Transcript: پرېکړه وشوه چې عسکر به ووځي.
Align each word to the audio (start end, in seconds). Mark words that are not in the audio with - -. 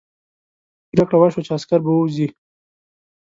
پرېکړه 0.91 1.17
وشوه 1.19 1.41
چې 1.45 1.51
عسکر 1.57 1.79
به 1.85 1.91
ووځي. 1.93 2.27